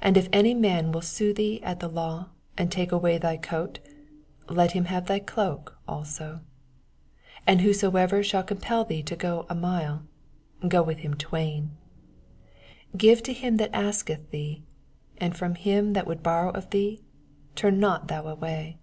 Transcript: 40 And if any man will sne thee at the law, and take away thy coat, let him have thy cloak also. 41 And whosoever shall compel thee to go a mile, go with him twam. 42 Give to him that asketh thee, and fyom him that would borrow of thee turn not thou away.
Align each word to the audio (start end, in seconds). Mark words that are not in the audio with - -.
40 0.00 0.06
And 0.06 0.16
if 0.16 0.28
any 0.32 0.54
man 0.54 0.92
will 0.92 1.00
sne 1.00 1.34
thee 1.34 1.60
at 1.64 1.80
the 1.80 1.88
law, 1.88 2.28
and 2.56 2.70
take 2.70 2.92
away 2.92 3.18
thy 3.18 3.36
coat, 3.36 3.80
let 4.48 4.70
him 4.78 4.84
have 4.84 5.06
thy 5.06 5.18
cloak 5.18 5.76
also. 5.88 6.38
41 7.46 7.48
And 7.48 7.60
whosoever 7.62 8.22
shall 8.22 8.44
compel 8.44 8.84
thee 8.84 9.02
to 9.02 9.16
go 9.16 9.46
a 9.48 9.56
mile, 9.56 10.04
go 10.68 10.84
with 10.84 10.98
him 10.98 11.14
twam. 11.14 11.70
42 12.92 12.96
Give 12.96 13.22
to 13.24 13.32
him 13.32 13.56
that 13.56 13.74
asketh 13.74 14.30
thee, 14.30 14.62
and 15.18 15.34
fyom 15.34 15.56
him 15.56 15.94
that 15.94 16.06
would 16.06 16.22
borrow 16.22 16.50
of 16.52 16.70
thee 16.70 17.02
turn 17.56 17.80
not 17.80 18.06
thou 18.06 18.28
away. 18.28 18.78